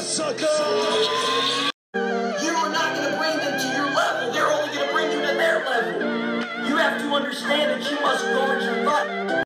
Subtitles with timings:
[0.00, 0.46] sucker!
[1.94, 4.32] You are not going to bring them to your level.
[4.32, 6.00] They're only going to bring you to their level.
[6.68, 9.44] You have to understand that you must guard your butt.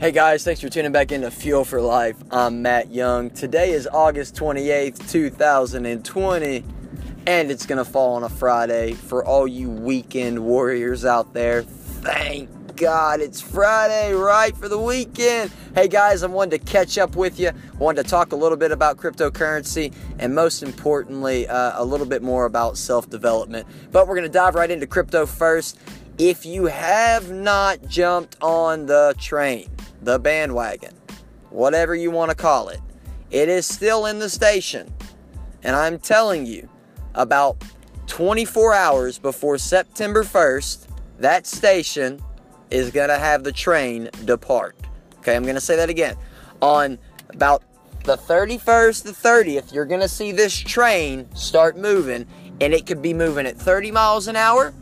[0.00, 2.16] Hey guys, thanks for tuning back into Fuel for Life.
[2.30, 3.30] I'm Matt Young.
[3.30, 6.64] Today is August 28th, 2020,
[7.26, 11.62] and it's going to fall on a Friday for all you weekend warriors out there.
[11.62, 14.56] Thank God it's Friday, right?
[14.56, 15.52] For the weekend.
[15.74, 17.50] Hey guys, I wanted to catch up with you.
[17.78, 22.22] Wanted to talk a little bit about cryptocurrency and most importantly, uh, a little bit
[22.22, 23.66] more about self development.
[23.92, 25.78] But we're going to dive right into crypto first.
[26.18, 29.70] If you have not jumped on the train,
[30.02, 30.94] the bandwagon,
[31.50, 32.80] whatever you want to call it,
[33.30, 34.92] it is still in the station.
[35.62, 36.68] And I'm telling you,
[37.14, 37.62] about
[38.06, 42.20] 24 hours before September 1st, that station
[42.70, 44.76] is going to have the train depart.
[45.18, 46.16] Okay, I'm going to say that again.
[46.60, 46.98] On
[47.30, 47.62] about
[48.04, 52.26] the 31st, the 30th, you're going to see this train start moving,
[52.60, 54.74] and it could be moving at 30 miles an hour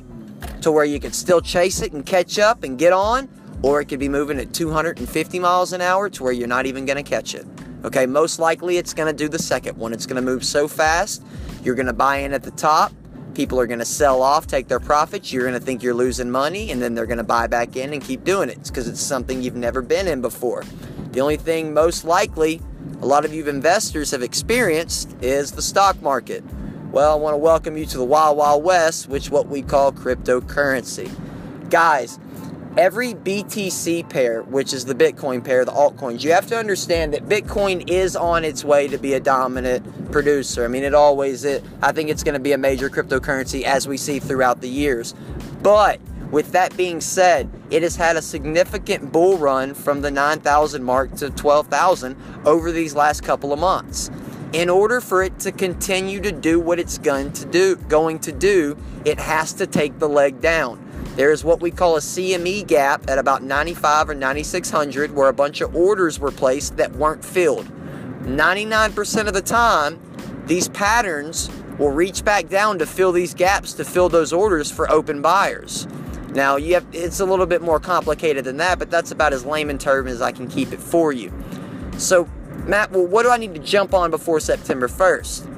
[0.61, 3.28] to where you could still chase it and catch up and get on,
[3.62, 6.84] or it could be moving at 250 miles an hour to where you're not even
[6.84, 7.46] going to catch it.
[7.84, 9.92] Okay, most likely it's going to do the second one.
[9.92, 11.22] It's going to move so fast,
[11.62, 12.92] you're going to buy in at the top.
[13.34, 15.33] People are going to sell off, take their profits.
[15.33, 17.92] You're going to think you're losing money, and then they're going to buy back in
[17.92, 18.58] and keep doing it.
[18.58, 20.64] It's because it's something you've never been in before.
[21.12, 22.61] The only thing most likely
[23.00, 26.44] a lot of you investors have experienced is the stock market.
[26.92, 29.92] Well, I want to welcome you to the Wild Wild West, which what we call
[29.92, 31.11] cryptocurrency.
[31.70, 32.20] Guys,
[32.77, 37.29] every BTC pair, which is the Bitcoin pair, the altcoins, you have to understand that
[37.29, 40.64] Bitcoin is on its way to be a dominant producer.
[40.64, 41.62] I mean, it always is.
[41.83, 45.14] I think it's going to be a major cryptocurrency as we see throughout the years.
[45.62, 50.83] But with that being said, it has had a significant bull run from the 9,000
[50.83, 54.11] mark to 12,000 over these last couple of months.
[54.55, 58.33] In order for it to continue to do what it's going to do, going to
[58.33, 60.79] do, it has to take the leg down.
[61.14, 65.33] There is what we call a CME gap at about 95 or 9600 where a
[65.33, 67.67] bunch of orders were placed that weren't filled.
[68.23, 70.01] 99% of the time,
[70.46, 74.90] these patterns will reach back down to fill these gaps to fill those orders for
[74.90, 75.86] open buyers.
[76.30, 79.45] Now, you have it's a little bit more complicated than that, but that's about as
[79.45, 81.30] layman term as I can keep it for you.
[81.98, 82.27] So,
[82.64, 85.52] Matt, well, what do I need to jump on before September 1st?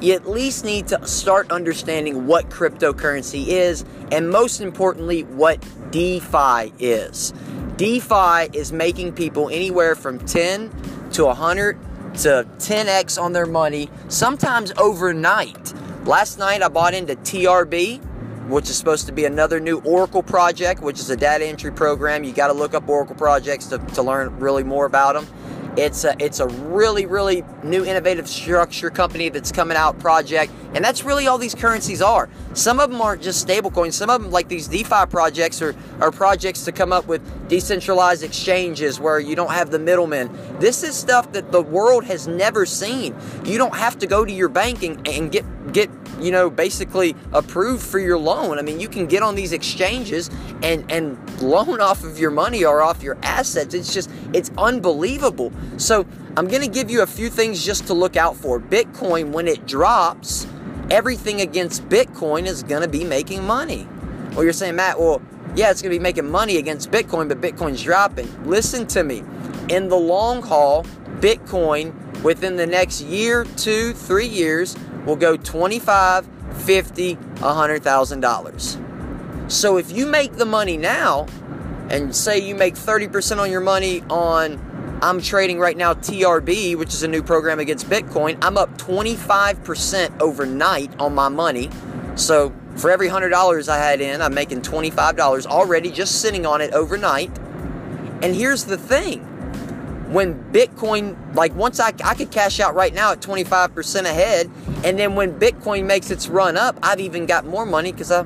[0.00, 5.60] You at least need to start understanding what cryptocurrency is, and most importantly, what
[5.90, 7.34] DeFi is.
[7.76, 10.70] DeFi is making people anywhere from 10
[11.12, 11.78] to 100
[12.14, 15.74] to 10x on their money, sometimes overnight.
[16.04, 18.00] Last night I bought into TRB,
[18.48, 22.24] which is supposed to be another new Oracle project, which is a data entry program.
[22.24, 25.26] You got to look up Oracle projects to, to learn really more about them.
[25.76, 30.52] It's a, it's a really, really new innovative structure company that's coming out project.
[30.74, 32.28] And that's really all these currencies are.
[32.54, 33.92] Some of them aren't just stablecoins.
[33.92, 38.22] Some of them, like these DeFi projects, are, are projects to come up with decentralized
[38.22, 40.30] exchanges where you don't have the middlemen.
[40.58, 43.14] This is stuff that the world has never seen.
[43.44, 47.14] You don't have to go to your bank and, and get get you know basically
[47.32, 48.58] approved for your loan.
[48.58, 50.30] I mean you can get on these exchanges
[50.62, 53.74] and and loan off of your money or off your assets.
[53.74, 55.52] It's just it's unbelievable.
[55.76, 58.60] So i'm going to give you a few things just to look out for.
[58.60, 60.46] Bitcoin when it drops
[60.90, 63.86] everything against bitcoin is going to be making money.
[64.32, 65.22] Well you're saying matt well
[65.54, 68.28] yeah it's going to be making money against bitcoin but bitcoin's dropping.
[68.48, 69.22] Listen to me.
[69.68, 70.84] In the long haul
[71.20, 71.92] bitcoin
[72.22, 74.76] within the next year two three years
[75.08, 81.26] will go 25 50 $100000 so if you make the money now
[81.88, 86.92] and say you make 30% on your money on i'm trading right now trb which
[86.92, 91.70] is a new program against bitcoin i'm up 25% overnight on my money.
[92.14, 96.72] So for every $100 i had in i'm making $25 already just sitting on it
[96.72, 97.36] overnight.
[98.20, 99.27] And here's the thing
[100.12, 104.50] when Bitcoin, like once I, I could cash out right now at 25% ahead,
[104.84, 108.24] and then when Bitcoin makes its run up, I've even got more money because I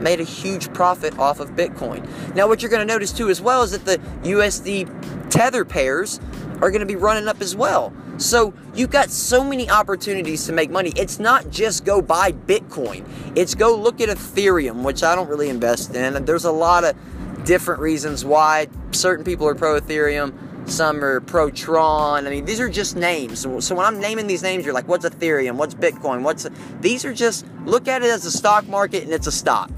[0.00, 2.06] made a huge profit off of Bitcoin.
[2.34, 3.98] Now, what you're going to notice too, as well, is that the
[4.28, 6.20] USD tether pairs
[6.60, 7.92] are going to be running up as well.
[8.18, 10.92] So you've got so many opportunities to make money.
[10.96, 13.06] It's not just go buy Bitcoin.
[13.36, 16.24] It's go look at Ethereum, which I don't really invest in.
[16.24, 16.96] There's a lot of
[17.44, 20.32] different reasons why certain people are pro Ethereum
[20.66, 22.26] some are pro Tron.
[22.26, 23.40] I mean, these are just names.
[23.40, 25.56] So, when I'm naming these names, you're like, what's Ethereum?
[25.56, 26.22] What's Bitcoin?
[26.22, 26.46] What's
[26.80, 29.70] these are just look at it as a stock market and it's a stock.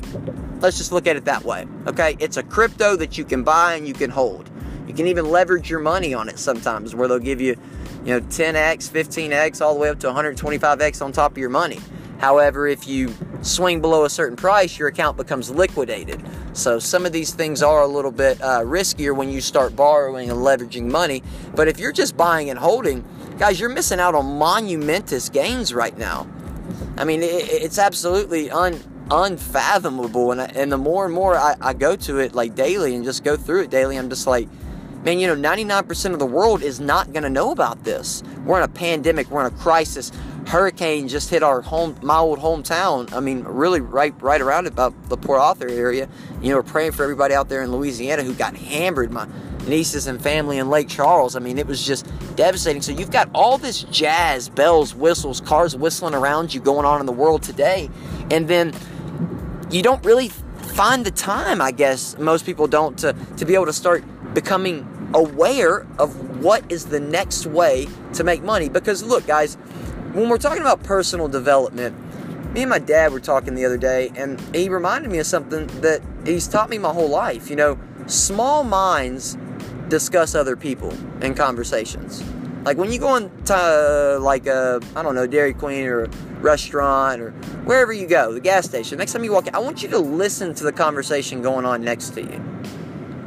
[0.60, 1.66] Let's just look at it that way.
[1.86, 2.16] Okay?
[2.20, 4.50] It's a crypto that you can buy and you can hold.
[4.86, 7.56] You can even leverage your money on it sometimes where they'll give you,
[8.04, 11.80] you know, 10x, 15x, all the way up to 125x on top of your money.
[12.18, 16.22] However, if you swing below a certain price, your account becomes liquidated.
[16.54, 20.30] So some of these things are a little bit uh, riskier when you start borrowing
[20.30, 21.22] and leveraging money.
[21.54, 23.04] But if you're just buying and holding,
[23.38, 26.28] guys, you're missing out on monumentous gains right now.
[26.96, 28.80] I mean, it, it's absolutely un,
[29.10, 30.30] unfathomable.
[30.30, 33.24] And, and the more and more I, I go to it like daily and just
[33.24, 34.48] go through it daily, I'm just like,
[35.04, 38.22] man, you know, 99% of the world is not going to know about this.
[38.44, 40.10] We're in a pandemic, we're in a crisis
[40.46, 43.12] hurricane just hit our home, my old hometown.
[43.12, 46.08] I mean, really right, right around about the Port Arthur area.
[46.40, 49.10] You know, we're praying for everybody out there in Louisiana who got hammered.
[49.10, 49.26] My
[49.66, 51.36] nieces and family in Lake Charles.
[51.36, 52.06] I mean, it was just
[52.36, 52.82] devastating.
[52.82, 57.06] So you've got all this jazz, bells, whistles, cars whistling around you going on in
[57.06, 57.88] the world today,
[58.30, 58.74] and then
[59.70, 61.62] you don't really find the time.
[61.62, 64.04] I guess most people don't to to be able to start
[64.34, 68.68] becoming aware of what is the next way to make money.
[68.68, 69.56] Because look, guys
[70.14, 71.96] when we're talking about personal development,
[72.54, 75.66] me and my dad were talking the other day, and he reminded me of something
[75.80, 77.50] that he's taught me my whole life.
[77.50, 79.36] You know, small minds
[79.88, 82.22] discuss other people in conversations.
[82.64, 86.08] Like when you go into uh, like a I don't know Dairy Queen or a
[86.40, 87.32] restaurant or
[87.64, 88.98] wherever you go, the gas station.
[88.98, 91.82] Next time you walk in, I want you to listen to the conversation going on
[91.82, 92.42] next to you,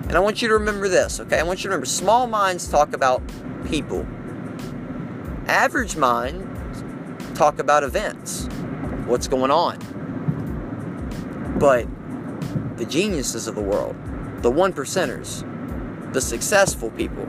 [0.08, 1.20] and I want you to remember this.
[1.20, 3.22] Okay, I want you to remember small minds talk about
[3.68, 4.08] people.
[5.48, 6.44] Average mind
[7.36, 8.48] talk about events,
[9.06, 9.78] what's going on.
[11.60, 11.88] But
[12.78, 13.96] the geniuses of the world,
[14.42, 15.44] the one percenters,
[16.14, 17.28] the successful people,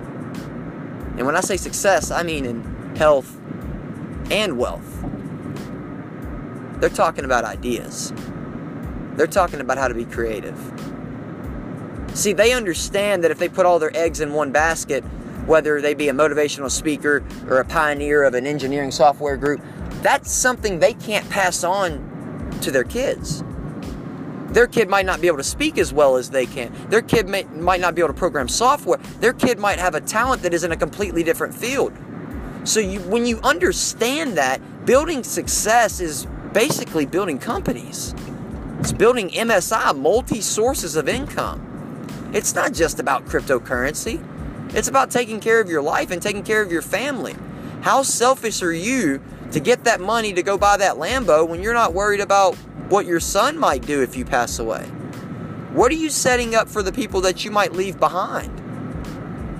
[1.18, 3.40] and when I say success, I mean in health
[4.30, 5.04] and wealth,
[6.80, 8.12] they're talking about ideas.
[9.16, 10.56] They're talking about how to be creative.
[12.14, 15.04] See, they understand that if they put all their eggs in one basket,
[15.46, 19.62] whether they be a motivational speaker or a pioneer of an engineering software group,
[20.02, 23.42] that's something they can't pass on to their kids.
[24.48, 26.72] Their kid might not be able to speak as well as they can.
[26.88, 28.98] Their kid may, might not be able to program software.
[29.20, 31.92] Their kid might have a talent that is in a completely different field.
[32.64, 38.14] So you, when you understand that, building success is basically building companies.
[38.80, 41.77] It's building MSI, multi sources of income.
[42.32, 44.24] It's not just about cryptocurrency.
[44.74, 47.34] It's about taking care of your life and taking care of your family.
[47.80, 49.22] How selfish are you
[49.52, 52.54] to get that money to go buy that Lambo when you're not worried about
[52.88, 54.84] what your son might do if you pass away?
[55.72, 58.58] What are you setting up for the people that you might leave behind?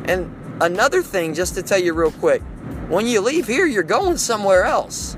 [0.08, 2.42] And another thing, just to tell you real quick,
[2.88, 5.14] when you leave here, you're going somewhere else.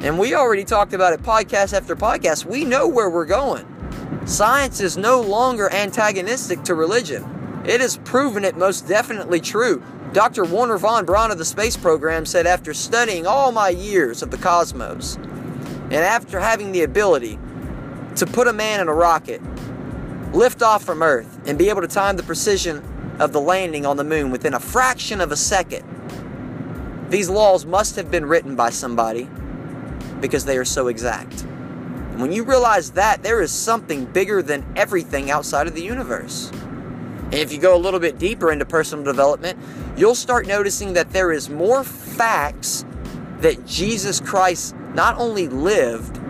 [0.00, 2.44] And we already talked about it podcast after podcast.
[2.44, 3.66] We know where we're going.
[4.24, 7.62] Science is no longer antagonistic to religion.
[7.66, 9.82] It has proven it most definitely true.
[10.12, 10.44] Dr.
[10.44, 14.36] Wernher von Braun of the space program said after studying all my years of the
[14.36, 17.38] cosmos, and after having the ability
[18.16, 19.40] to put a man in a rocket,
[20.32, 22.82] lift off from Earth, and be able to time the precision
[23.18, 25.84] of the landing on the moon within a fraction of a second,
[27.10, 29.28] these laws must have been written by somebody
[30.20, 31.46] because they are so exact.
[32.12, 36.50] And when you realize that, there is something bigger than everything outside of the universe.
[36.52, 39.58] And if you go a little bit deeper into personal development,
[39.96, 42.84] you'll start noticing that there is more facts
[43.40, 46.20] that Jesus Christ not only lived,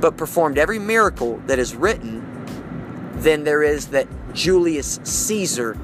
[0.00, 2.24] but performed every miracle that is written
[3.16, 5.76] than there is that Julius Caesar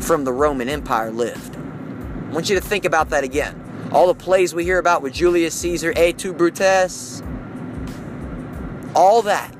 [0.00, 1.56] from the Roman Empire lived.
[1.56, 3.88] I want you to think about that again.
[3.90, 7.22] All the plays we hear about with Julius Caesar, Et tu Brutes,
[8.94, 9.54] all that.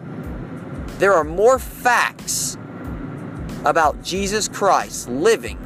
[0.99, 2.57] There are more facts
[3.65, 5.59] about Jesus Christ living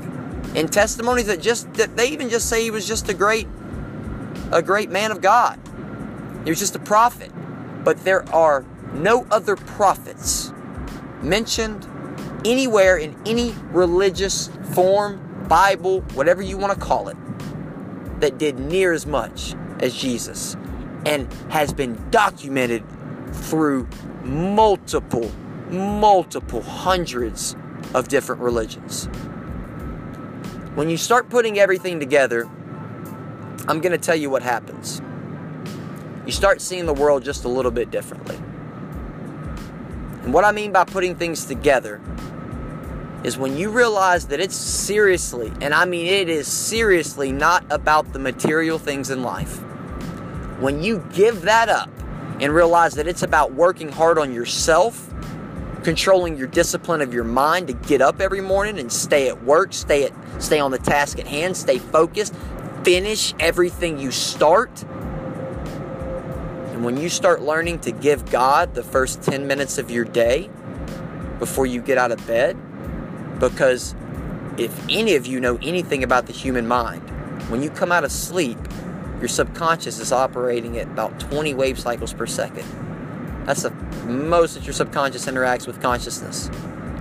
[0.55, 3.49] in testimonies that just that they even just say he was just a great
[4.51, 5.59] a great man of God.
[6.45, 7.31] He was just a prophet.
[7.85, 10.53] But there are no other prophets
[11.23, 11.87] mentioned
[12.45, 17.17] anywhere in any religious form, Bible, whatever you want to call it,
[18.21, 20.57] that did near as much as Jesus
[21.07, 22.85] and has been documented
[23.33, 23.89] through
[24.23, 25.31] multiple,
[25.71, 27.57] multiple hundreds
[27.95, 29.07] of different religions.
[30.75, 32.49] When you start putting everything together,
[33.69, 35.03] I'm going to tell you what happens.
[36.25, 38.37] You start seeing the world just a little bit differently.
[40.23, 42.01] And what I mean by putting things together
[43.25, 48.13] is when you realize that it's seriously, and I mean it is seriously not about
[48.13, 49.59] the material things in life.
[50.61, 51.91] When you give that up
[52.43, 55.09] and realize that it's about working hard on yourself
[55.83, 59.73] controlling your discipline of your mind to get up every morning and stay at work,
[59.73, 62.35] stay at stay on the task at hand, stay focused,
[62.85, 64.83] finish everything you start.
[66.73, 70.51] And when you start learning to give God the first 10 minutes of your day
[71.39, 72.57] before you get out of bed,
[73.39, 73.95] because
[74.57, 77.03] if any of you know anything about the human mind,
[77.51, 78.59] when you come out of sleep,
[79.23, 82.67] your subconscious is operating at about 20 wave cycles per second.
[83.47, 83.71] That's the
[84.05, 86.49] most that your subconscious interacts with consciousness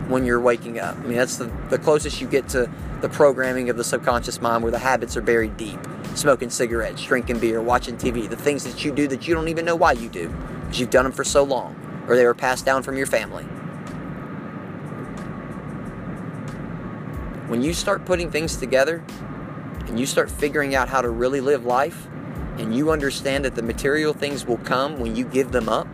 [0.07, 0.95] when you're waking up.
[0.97, 2.69] I mean, that's the, the closest you get to
[3.01, 5.79] the programming of the subconscious mind where the habits are buried deep.
[6.13, 9.65] Smoking cigarettes, drinking beer, watching TV, the things that you do that you don't even
[9.65, 10.27] know why you do
[10.59, 11.75] because you've done them for so long
[12.07, 13.45] or they were passed down from your family.
[17.49, 19.03] When you start putting things together
[19.91, 22.07] and you start figuring out how to really live life
[22.57, 25.85] and you understand that the material things will come when you give them up,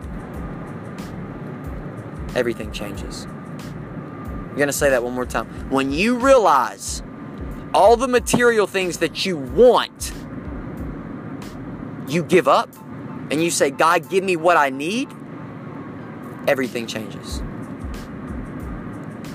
[2.36, 3.24] everything changes.
[3.24, 5.46] I'm going to say that one more time.
[5.68, 7.02] When you realize
[7.74, 10.12] all the material things that you want,
[12.06, 12.72] you give up
[13.32, 15.08] and you say, God, give me what I need,
[16.46, 17.42] everything changes.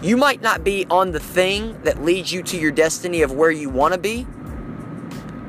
[0.02, 3.52] You might not be on the thing that leads you to your destiny of where
[3.52, 4.26] you want to be.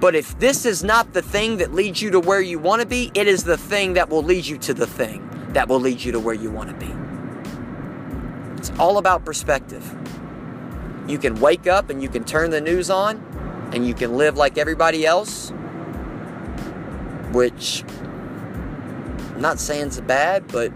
[0.04, 2.86] But if this is not the thing that leads you to where you want to
[2.86, 6.04] be, it is the thing that will lead you to the thing that will lead
[6.04, 6.92] you to where you want to be.
[8.58, 9.82] It's all about perspective.
[11.08, 13.16] You can wake up and you can turn the news on
[13.72, 15.52] and you can live like everybody else,
[17.32, 17.82] which
[19.32, 20.70] I'm not saying it's bad, but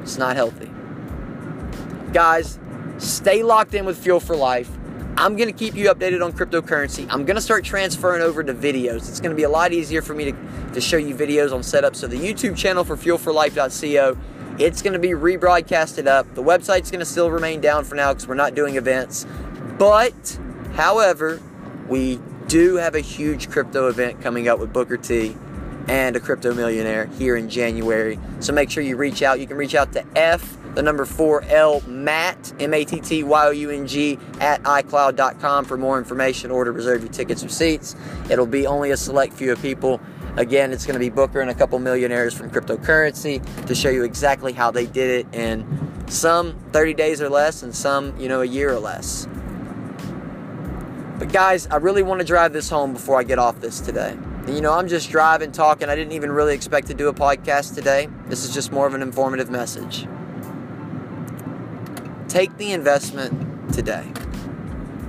[0.00, 0.70] it's not healthy.
[2.14, 2.58] Guys,
[2.96, 4.70] stay locked in with Fuel for Life.
[5.18, 7.06] I'm going to keep you updated on cryptocurrency.
[7.10, 9.08] I'm going to start transferring over to videos.
[9.08, 10.32] It's going to be a lot easier for me to,
[10.74, 11.96] to show you videos on setup.
[11.96, 14.18] So the YouTube channel for fuelforlife.co,
[14.58, 16.34] it's going to be rebroadcasted up.
[16.34, 19.26] The website's going to still remain down for now because we're not doing events.
[19.78, 20.38] But,
[20.74, 21.40] however,
[21.88, 25.34] we do have a huge crypto event coming up with Booker T
[25.88, 28.18] and a crypto millionaire here in January.
[28.40, 29.40] So make sure you reach out.
[29.40, 33.46] You can reach out to F the number 4L Matt, M A T T Y
[33.46, 37.48] O U N G, at iCloud.com for more information or to reserve your tickets or
[37.48, 37.96] seats.
[38.30, 40.00] It'll be only a select few of people.
[40.36, 44.04] Again, it's going to be Booker and a couple millionaires from cryptocurrency to show you
[44.04, 45.66] exactly how they did it in
[46.08, 49.26] some 30 days or less and some, you know, a year or less.
[51.18, 54.14] But guys, I really want to drive this home before I get off this today.
[54.46, 55.88] You know, I'm just driving, talking.
[55.88, 58.08] I didn't even really expect to do a podcast today.
[58.26, 60.06] This is just more of an informative message.
[62.36, 64.12] Take the investment today.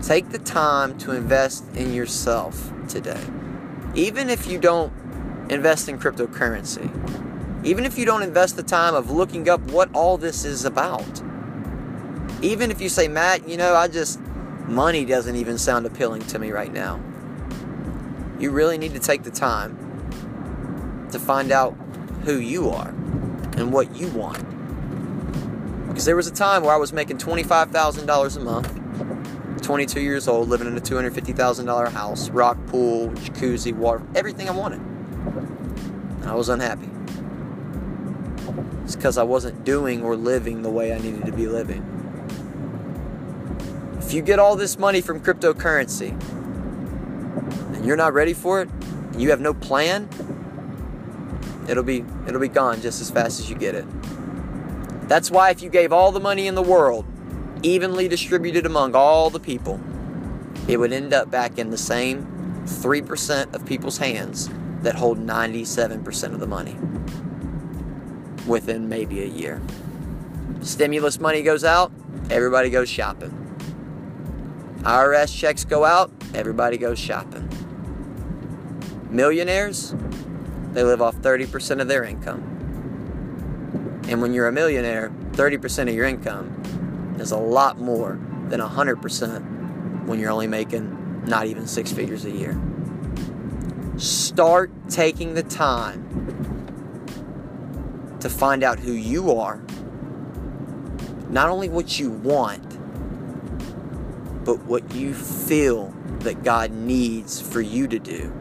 [0.02, 3.20] Take the time to invest in yourself today.
[3.96, 4.94] Even if you don't
[5.50, 6.90] invest in cryptocurrency,
[7.66, 11.22] even if you don't invest the time of looking up what all this is about,
[12.42, 14.22] even if you say, Matt, you know, I just,
[14.66, 16.96] money doesn't even sound appealing to me right now.
[18.40, 19.76] You really need to take the time
[21.12, 21.74] to find out
[22.24, 22.88] who you are
[23.58, 24.57] and what you want.
[25.98, 30.48] Because there was a time where I was making $25,000 a month, 22 years old,
[30.48, 34.80] living in a $250,000 house, rock pool, jacuzzi, water, everything I wanted.
[34.80, 36.88] And I was unhappy.
[38.84, 41.82] It's because I wasn't doing or living the way I needed to be living.
[43.98, 46.12] If you get all this money from cryptocurrency
[47.76, 50.08] and you're not ready for it, and you have no plan,
[51.68, 53.86] it'll be it'll be gone just as fast as you get it.
[55.08, 57.06] That's why if you gave all the money in the world,
[57.64, 59.80] evenly distributed among all the people,
[60.68, 62.26] it would end up back in the same
[62.66, 64.50] 3% of people's hands
[64.82, 66.76] that hold 97% of the money
[68.46, 69.62] within maybe a year.
[70.62, 71.92] Stimulus money goes out,
[72.30, 73.32] everybody goes shopping.
[74.80, 77.50] IRS checks go out, everybody goes shopping.
[79.10, 79.96] Millionaires,
[80.74, 82.57] they live off 30% of their income.
[84.08, 90.06] And when you're a millionaire, 30% of your income is a lot more than 100%
[90.06, 92.58] when you're only making not even six figures a year.
[93.98, 96.06] Start taking the time
[98.20, 99.62] to find out who you are,
[101.30, 102.64] not only what you want,
[104.46, 108.32] but what you feel that God needs for you to do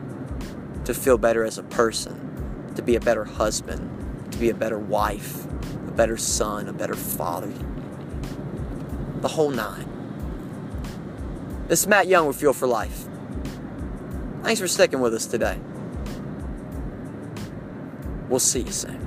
[0.84, 3.95] to feel better as a person, to be a better husband,
[4.36, 5.46] to be a better wife,
[5.88, 7.50] a better son, a better father.
[9.22, 9.88] The whole nine.
[11.68, 13.06] This is Matt Young with Fuel for Life.
[14.42, 15.58] Thanks for sticking with us today.
[18.28, 19.05] We'll see you soon.